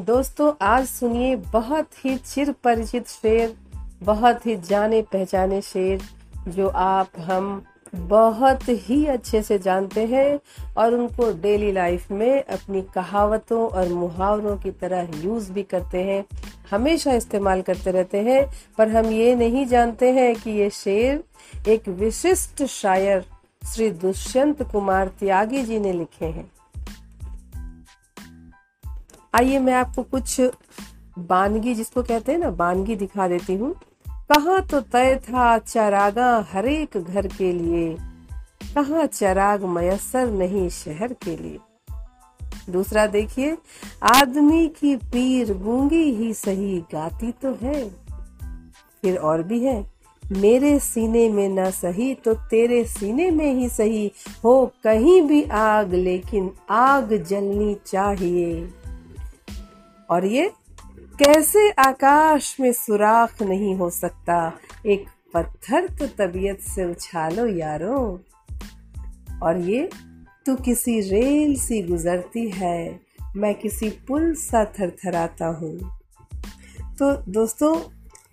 [0.00, 3.54] दोस्तों, आज सुनिए बहुत ही चिर परिचित शेर,
[4.02, 6.00] बहुत ही जाने पहचाने शेर,
[6.48, 10.40] जो आप, हम बहुत ही अच्छे से जानते हैं
[10.76, 16.24] और उनको डेली लाइफ में अपनी कहावतों और मुहावरों की तरह यूज़ भी करते हैं।
[16.70, 18.46] हमेशा इस्तेमाल करते रहते हैं,
[18.78, 21.24] पर हम ये नहीं जानते हैं कि ये शेर
[21.68, 23.24] एक विशिष्ट शायर
[23.74, 26.50] श्री दुष्यंत कुमार त्यागी जी ने लिखे हैं।
[29.34, 30.40] आइए मैं आपको कुछ
[31.18, 33.74] बानगी, जिसको कहते हैं ना, बानगी दिखा देती हूँ।
[34.30, 37.96] कहा तो तय था चरागा हरेक घर के लिए,
[38.74, 41.58] कहा चराग मयसर नहीं शहर के लिए।
[42.70, 43.56] दूसरा देखिए,
[44.10, 47.88] आदमी की पीर गूँगी ही सही गाती तो है,
[49.02, 49.84] फिर और भी है,
[50.22, 54.10] मेरे सीने में ना सही तो तेरे सीने में ही सही,
[54.44, 58.68] हो कहीं भी आग, लेकिन आग जलनी चाहिए।
[60.10, 60.52] और ये
[61.22, 64.52] कैसे आकाश में सुराख नहीं हो सकता?
[64.86, 68.20] एक पत्थर तो तबीयत से उछालो यारो।
[69.42, 69.90] और ये,
[70.46, 73.00] तू किसी रेल सी गुजरती है,
[73.36, 76.00] मैं किसी पुल सा थरथराता हूँ।
[76.98, 77.80] तो दोस्तों,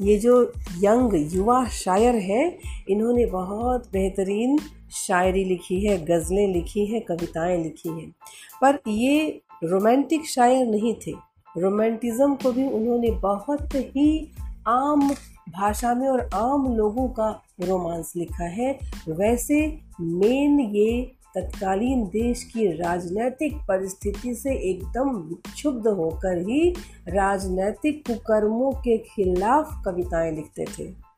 [0.00, 4.58] ये जो यंग युवा शायर हैं, इन्होंने बहुत बेहतरीन
[4.92, 8.14] शायरी लिखी है, गज़लें लिखी हैं, कविताएँ लिखी हैं।
[8.62, 14.32] पर ये रोमांटिक शायर नहीं थे। रोमांटिज्म को भी उन्होंने बहुत ही
[14.68, 15.14] आम
[15.48, 22.72] भाषा में और आम लोगों का रोमांस लिखा है। वैसे, मेन ये तत्कालीन देश की
[22.72, 26.70] राजनैतिक परिस्थिति से एकदम क्षुब्ध होकर ही
[27.08, 31.11] राजनैतिक कुकर्मों के खिलाफ कविताएँ लिखते थे।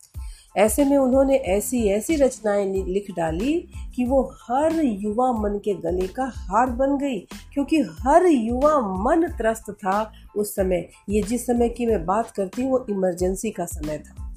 [0.56, 6.06] ऐसे में उन्होंने ऐसी ऐसी रचनाएँ लिख डाली कि वो हर युवा मन के गले
[6.06, 7.18] का हार बन गई,
[7.52, 12.62] क्योंकि हर युवा मन त्रस्त था उस समय। ये जिस समय की मैं बात करती
[12.62, 14.34] हूँ, वो इमरजेंसी का समय था।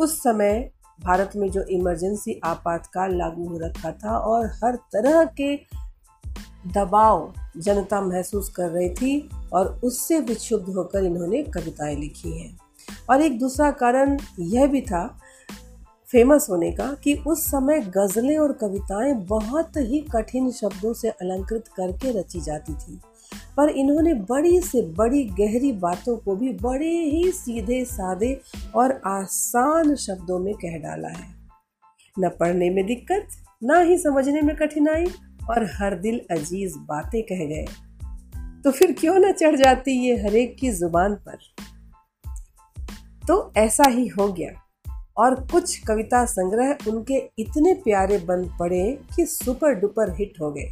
[0.00, 5.56] उस समय भारत में जो इमरजेंसी आपातकाल लागू हो रखा था और हर तरह के
[6.72, 12.58] दबाव जनता महसूस कर रही थी और उससे विक्षुब्ध होकर इन्होंने कविताएँ लिखी हैं।
[13.10, 15.18] और एक दूसरा कारण यह भी था
[16.06, 21.68] फ़ेमस होने का, कि उस समय गज़लें और कविताएँ बहुत ही कठिन शब्दों से अलंकृत
[21.68, 23.00] करके रची जाती थी।
[23.56, 28.40] पर इन्होंने बड़ी से बड़ी गहरी बातों को भी बड़े ही सीधे, सादे
[28.74, 31.34] और आसान शब्दों में कह डाला है।
[32.18, 33.26] न पढ़ने में दिक्कत,
[33.62, 35.06] ना ही समझने में कठिनाई,
[35.50, 37.66] और हर दिल अज़ीज़ बातें कह गए।
[38.64, 41.38] तो फिर क्यों ना चढ़ जाती ये हरेक की ज़ुबान पर?
[43.28, 44.50] तो ऐसा ही हो गया।
[45.18, 50.70] और कुछ कविता संग्रह उनके इतने प्यारे बन पड़े कि सुपर डुपर हिट हो गए।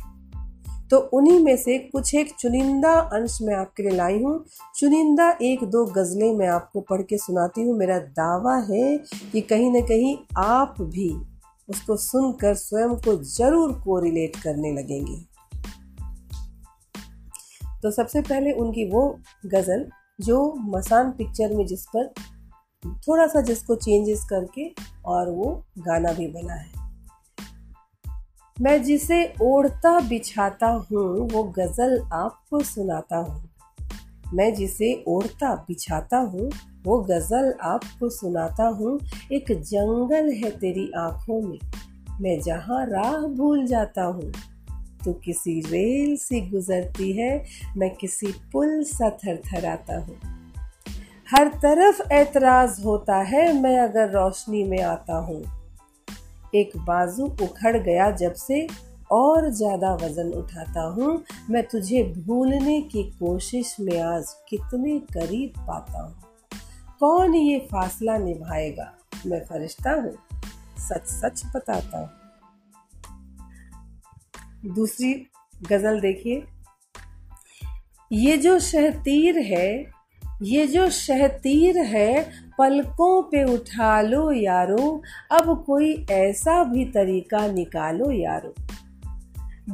[0.91, 5.65] तो उन्हीं में से कुछ एक चुनिंदा अंश मैं आपके लिए लाई हूँ। चुनिंदा एक
[5.65, 8.99] दो गज़लें मैं आपको पढ़ के सुनाती हूँ। मेरा दावा है
[9.33, 11.11] कि कहीं ना कहीं आप भी
[11.69, 15.17] उसको सुनकर स्वयं को ज़रूर को रिलेट करने लगेंगे।
[17.83, 19.09] तो सबसे पहले उनकी वो
[19.47, 19.89] गज़ल
[20.21, 22.13] जो मसान पिक्चर में जिस पर
[22.87, 26.83] थोड़ा सा जिसको चेंजेस करके और वो गाना भी बना है।
[28.61, 33.49] मैं जिसे ओढ़ता बिछाता हूँ, वो गज़ल आपको सुनाता हूँ।
[34.35, 36.51] मैं जिसे ओढ़ता बिछाता हूँ,
[36.85, 39.01] वो गज़ल आपको सुनाता हूँ।
[39.33, 41.59] एक जंगल है तेरी आँखों में,
[42.21, 44.33] मैं जहाँ राह भूल जाता हूँ।
[45.05, 47.45] तो किसी रेल सी गुजरती है,
[47.77, 50.42] मैं किसी पुल सा थर थरथराता हूँ।
[51.33, 55.43] हर तरफ़ ऐतराज होता है, मैं अगर रोशनी में आता हूँ।
[56.55, 58.67] एक बाजू उखड़ गया जब से
[59.11, 66.03] और ज़्यादा वज़न उठाता हूँ, मैं तुझे भूलने की कोशिश में आज कितने करीब पाता
[66.03, 66.15] हूँ।
[67.01, 68.93] कौन ये फासला निभाएगा?
[69.27, 70.15] मैं फरिश्ता हूँ,
[70.79, 72.11] सच सच बताता हूँ।
[74.75, 75.13] दूसरी
[75.69, 76.45] गज़ल देखिए।
[78.11, 80.02] ये जो शहतीर है
[80.43, 82.23] ये जो शहतीर है,
[82.59, 88.55] पलकों पे उठा लो यारो, अब कोई ऐसा भी तरीका निकालो यारो।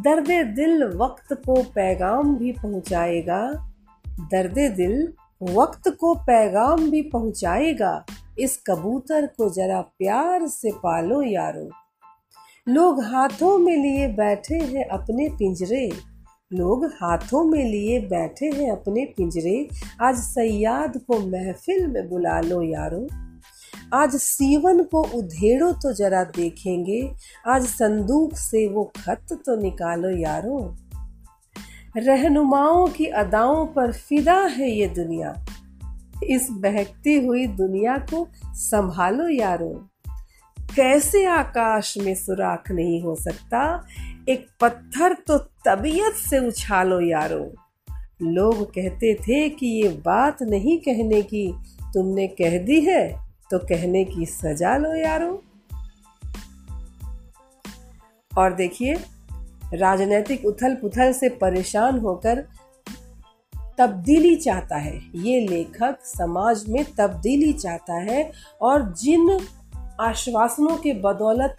[0.01, 3.73] दर्द दिल वक्त को पैगाम भी पहुंचाएगा,
[4.21, 5.13] दर्द दिल
[5.43, 8.05] वक्त को पैगाम भी पहुंचाएगा,
[8.39, 11.71] इस कबूतर को जरा प्यार से पालो यारो।
[12.69, 15.93] लोग हाथों में लिए बैठे हैं अपने पिंजरे
[16.53, 19.69] लोग हाथों में लिए बैठे हैं अपने पिंजरे।
[20.03, 23.09] आज सयाद को महफिल में बुला लो यारो।
[23.95, 27.15] आज सीवन को उधेड़ो तो जरा देखेंगे।
[27.49, 30.77] आज संदूक से वो खत तो निकालो यारो।
[31.97, 35.47] रहनुमाओं की अदाओं पर फिदा है ये दुनिया।
[36.25, 39.89] इस बहकती हुई दुनिया को संभालो यारो।
[40.77, 43.87] कैसे आकाश में सुराख नहीं हो सकता?
[44.29, 45.37] एक पत्थर तो
[45.67, 47.45] तबीयत से उछालो यारो।
[48.23, 51.47] लोग कहते थे कि ये बात नहीं कहने की
[51.95, 53.03] तुमने कह दी है
[53.51, 55.31] तो कहने की सजा लो यारो।
[58.33, 58.95] और देखिए,
[59.75, 62.45] राजनीतिक उथल पुथल से परेशान होकर
[63.79, 69.39] तब्दीली चाहता है। ये लेखक समाज में तब्दीली चाहता है और जिन
[70.01, 71.57] आश्वासनों के बदौलत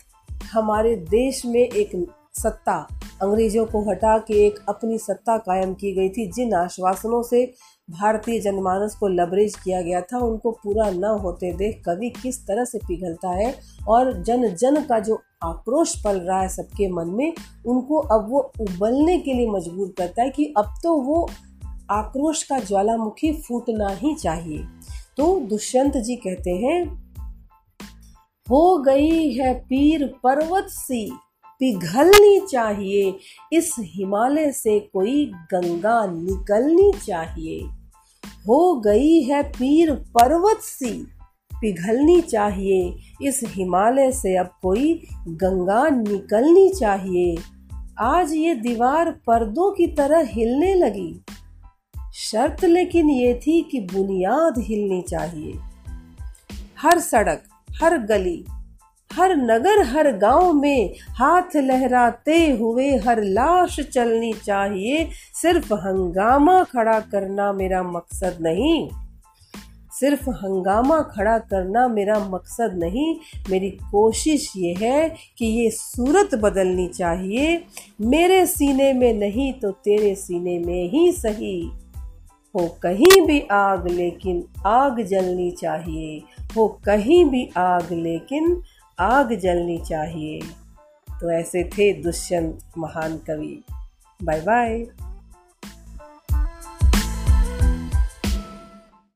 [0.53, 1.95] हमारे देश में एक
[2.35, 2.75] सत्ता।
[3.21, 7.45] अंग्रेज़ों को हटा के एक अपनी सत्ता कायम की गई थी, जिन आश्वासनों से
[7.89, 12.65] भारतीय जनमानस को लबरेज किया गया था, उनको पूरा न होते देख कवि किस तरह
[12.65, 13.53] से पिघलता है
[13.87, 17.33] और जन जन का जो आक्रोश पल रहा है सबके मन में,
[17.65, 21.29] उनको अब वो उबलने के लिए मजबूर करता है कि अब तो वो
[21.91, 24.63] आक्रोश का ज्वालामुखी फूटना ही चाहिए।
[25.17, 26.83] तो दुष्यंत जी कहते हैं,
[28.47, 31.09] हो गई है पीर पर्वत सी
[31.59, 33.17] पिघलनी चाहिए।
[33.53, 37.59] इस हिमालय से कोई गंगा निकलनी चाहिए।
[38.47, 41.07] हो गई है पीर पर्वत सी,
[41.61, 44.93] पिघलनी चाहिए। इस हिमालय से अब कोई
[45.27, 47.37] गंगा निकलनी चाहिए।
[47.99, 51.21] आज ये दीवार पर्दों की तरह हिलने लगी।
[52.13, 55.53] शर्त लेकिन ये थी कि बुनियाद हिलनी चाहिए।
[56.81, 57.43] हर सड़क,
[57.83, 58.45] हर गली
[59.13, 66.99] हर नगर हर गाँव में हाथ लहराते हुए हर लाश चलनी चाहिए। सिर्फ़ हंगामा खड़ा
[66.99, 68.89] करना मेरा मकसद नहीं।
[69.91, 73.15] सिर्फ़ हंगामा खड़ा करना मेरा मकसद नहीं।
[73.49, 77.65] मेरी कोशिश ये है कि ये सूरत बदलनी चाहिए।
[78.01, 81.71] मेरे सीने में नहीं तो तेरे सीने में ही सही।
[82.55, 86.23] हो कहीं भी आग लेकिन आग जलनी चाहिए।
[86.57, 88.61] हो कहीं भी आग लेकिन
[88.99, 90.41] आग जलनी चाहिए।
[91.21, 93.63] तो ऐसे थे दुष्यंत महान कवि।
[94.23, 94.85] Bye bye